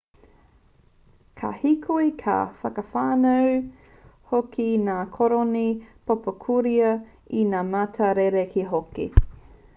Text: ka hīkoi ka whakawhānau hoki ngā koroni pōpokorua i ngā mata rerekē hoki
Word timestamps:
ka 1.41 1.49
hīkoi 1.57 2.07
ka 2.21 2.37
whakawhānau 2.61 3.53
hoki 4.33 4.67
ngā 4.87 4.97
koroni 5.19 5.65
pōpokorua 6.09 6.91
i 7.43 7.47
ngā 7.55 7.65
mata 7.77 8.13
rerekē 8.23 8.69
hoki 8.75 9.11